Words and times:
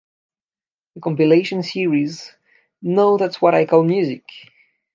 The 0.95 1.01
compilation 1.01 1.61
series 1.61 2.31
Now 2.81 3.17
That's 3.17 3.39
What 3.39 3.53
I 3.53 3.65
Call 3.65 3.83
Music! 3.83 4.23